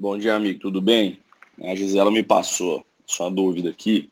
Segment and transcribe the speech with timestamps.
[0.00, 1.20] Bom dia, amigo, tudo bem?
[1.62, 4.10] A Gisela me passou sua dúvida aqui.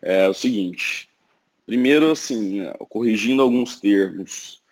[0.00, 1.10] É o seguinte,
[1.66, 4.62] primeiro, assim, corrigindo alguns termos,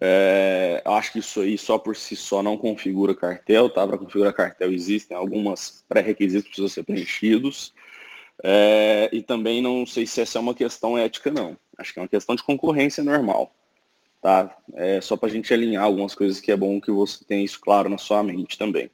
[0.00, 3.84] é, acho que isso aí só por si só não configura cartel, tá?
[3.84, 7.74] Para configurar cartel existem algumas pré-requisitos que precisam ser preenchidos.
[8.44, 11.56] É, e também não sei se essa é uma questão ética, não.
[11.76, 13.52] Acho que é uma questão de concorrência normal.
[14.22, 14.56] Tá?
[14.74, 17.58] É só para a gente alinhar algumas coisas que é bom que você tenha isso
[17.60, 18.88] claro na sua mente também.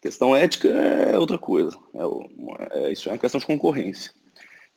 [0.00, 1.76] Questão ética é outra coisa.
[1.94, 4.12] É, é, isso é uma questão de concorrência.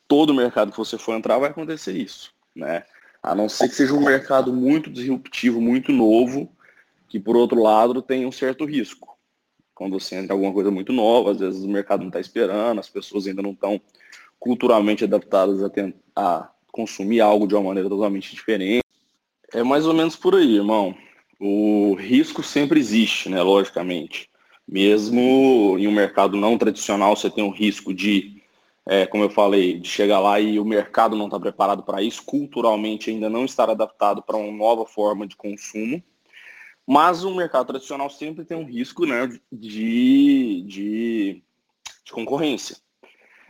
[0.08, 2.34] Todo mercado que você for entrar vai acontecer isso.
[2.56, 2.84] Né?
[3.22, 6.52] A não ser que seja um mercado muito disruptivo, muito novo,
[7.08, 9.18] que por outro lado tem um certo risco.
[9.76, 12.80] Quando você entra em alguma coisa muito nova, às vezes o mercado não está esperando,
[12.80, 13.80] as pessoas ainda não estão
[14.40, 15.70] culturalmente adaptadas a,
[16.16, 18.84] a consumir algo de uma maneira totalmente diferente.
[19.54, 20.96] É mais ou menos por aí, irmão.
[21.40, 23.42] O risco sempre existe, né?
[23.42, 24.30] Logicamente.
[24.72, 28.44] Mesmo em um mercado não tradicional, você tem o risco de,
[28.86, 32.24] é, como eu falei, de chegar lá e o mercado não está preparado para isso,
[32.24, 36.04] culturalmente ainda não estar adaptado para uma nova forma de consumo.
[36.86, 41.44] Mas o mercado tradicional sempre tem um risco né, de, de,
[42.06, 42.78] de concorrência.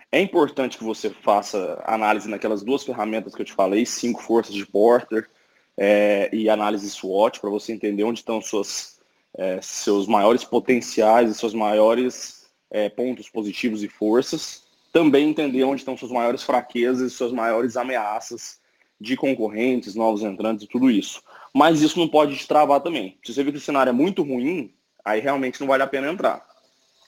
[0.10, 4.56] É importante que você faça análise naquelas duas ferramentas que eu te falei, cinco forças
[4.56, 5.30] de Porter
[5.78, 8.99] é, e análise SWOT, para você entender onde estão suas
[9.38, 14.64] é, seus maiores potenciais e seus maiores é, pontos positivos e forças.
[14.92, 18.60] Também entender onde estão suas maiores fraquezas e suas maiores ameaças
[19.00, 21.22] de concorrentes, novos entrantes e tudo isso.
[21.54, 23.18] Mas isso não pode te travar também.
[23.24, 24.74] Se você vê que o cenário é muito ruim,
[25.06, 26.46] aí realmente não vale a pena entrar.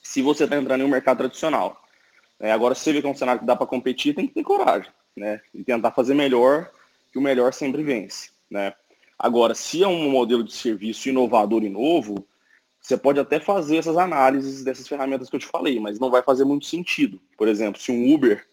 [0.01, 1.79] Se você está entrando em um mercado tradicional.
[2.39, 4.33] É, agora, se você vê que é um cenário que dá para competir, tem que
[4.33, 4.91] ter coragem.
[5.15, 5.41] Né?
[5.53, 6.71] E tentar fazer melhor,
[7.11, 8.31] que o melhor sempre vence.
[8.49, 8.73] Né?
[9.23, 12.25] Agora, se é um modelo de serviço inovador e novo,
[12.81, 16.23] você pode até fazer essas análises dessas ferramentas que eu te falei, mas não vai
[16.23, 17.21] fazer muito sentido.
[17.37, 18.43] Por exemplo, se um Uber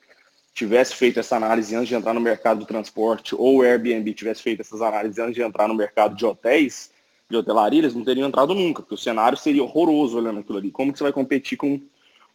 [0.52, 4.42] tivesse feito essa análise antes de entrar no mercado do transporte, ou o Airbnb tivesse
[4.42, 6.90] feito essas análises antes de entrar no mercado de hotéis,
[7.30, 10.70] de hotelaria, eles não teriam entrado nunca, porque o cenário seria horroroso olhando aquilo ali.
[10.70, 11.80] Como que você vai competir com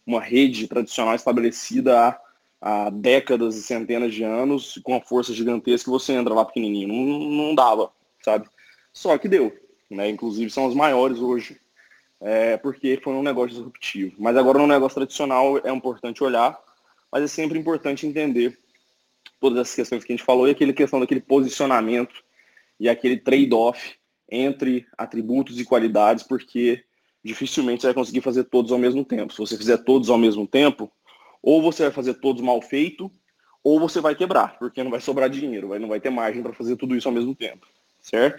[0.04, 2.20] uma rede tradicional estabelecida há,
[2.60, 6.88] há décadas e centenas de anos, com uma força gigantesca, que você entra lá pequenininho?
[6.88, 7.92] Não, não dava
[8.24, 8.48] sabe?
[8.92, 9.52] Só que deu,
[9.90, 10.08] né?
[10.08, 11.60] Inclusive são os maiores hoje,
[12.20, 14.14] é, porque foi um negócio disruptivo.
[14.18, 16.58] Mas agora no negócio tradicional é importante olhar,
[17.12, 18.58] mas é sempre importante entender
[19.40, 22.14] todas essas questões que a gente falou e aquele questão daquele posicionamento
[22.80, 23.96] e aquele trade-off
[24.30, 26.82] entre atributos e qualidades, porque
[27.22, 29.32] dificilmente você vai conseguir fazer todos ao mesmo tempo.
[29.32, 30.90] Se você fizer todos ao mesmo tempo,
[31.42, 33.10] ou você vai fazer todos mal feito,
[33.62, 36.76] ou você vai quebrar, porque não vai sobrar dinheiro, não vai ter margem para fazer
[36.76, 37.66] tudo isso ao mesmo tempo
[38.04, 38.32] certo?